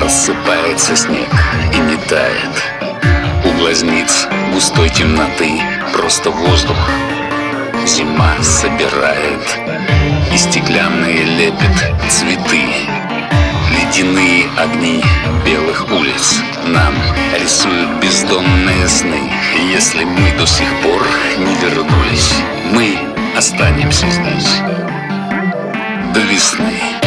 [0.00, 1.28] Рассыпается снег
[1.72, 2.62] и не тает
[3.44, 5.62] У глазниц густой темноты
[5.94, 6.76] Просто воздух.
[7.86, 9.58] Зима собирает
[10.32, 11.72] И стеклянные лепит
[12.10, 12.64] цветы.
[13.70, 15.02] Ледяные огни
[15.44, 16.94] белых улиц Нам
[17.40, 19.32] рисуют бездонные сны.
[19.72, 21.02] Если мы до сих пор
[21.38, 22.34] не вернулись
[22.72, 22.98] Мы
[23.36, 24.60] останемся здесь.
[26.12, 26.99] До весны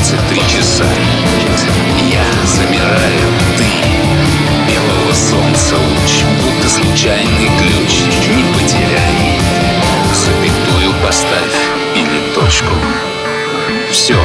[0.00, 0.84] 23 часа.
[2.10, 3.64] Я замираю Ты.
[4.66, 8.00] Белого солнца луч Будто случайный ключ.
[8.34, 9.38] Не потеряй.
[10.14, 11.54] Запятую поставь
[11.94, 12.72] или точку.
[13.90, 14.16] Все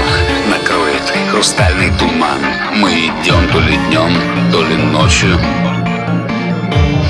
[0.49, 2.39] накроет хрустальный туман.
[2.75, 4.13] Мы идем то ли днем,
[4.53, 5.37] то ли ночью.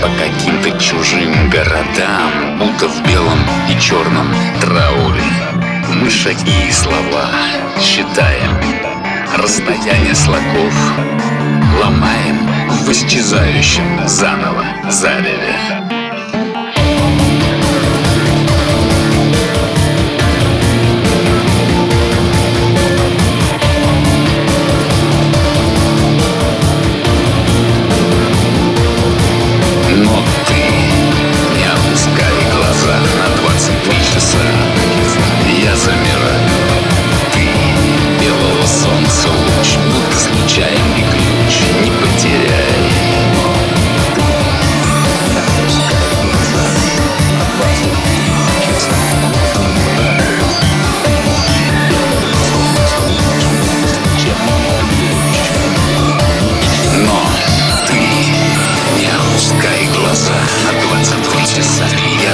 [0.02, 4.28] По каким-то чужим городам Будто в белом и черном
[4.62, 5.24] трауре
[5.88, 7.32] Мы шаги и слова
[7.80, 8.35] считаем
[9.86, 10.74] Расстояние слогов
[11.80, 12.38] Ломаем
[12.84, 15.75] в исчезающем заново зареве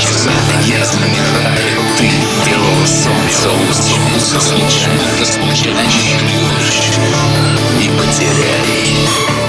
[0.02, 2.10] часа Я за, я замираю Ты
[2.46, 5.84] белого солнца луч Будто случайно,
[6.60, 7.00] ключ
[7.80, 9.41] Не потеряй